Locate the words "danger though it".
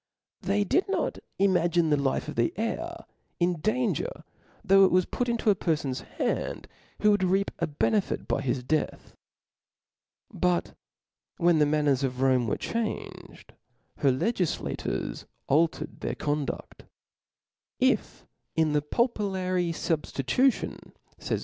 3.59-4.89